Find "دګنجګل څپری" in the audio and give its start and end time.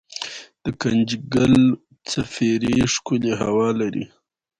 0.63-2.73